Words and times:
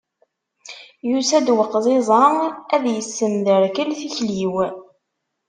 Yusa-d 1.09 1.47
weqẓiẓ-a 1.57 2.27
ad 2.75 2.83
yessemderkel 2.93 3.89
tikli-w. 3.99 4.55